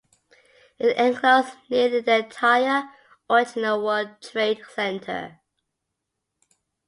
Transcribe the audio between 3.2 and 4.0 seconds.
original